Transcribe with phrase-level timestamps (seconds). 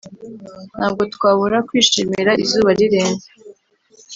[0.77, 3.27] ntabwo twabura kwishimira izuba rirenze.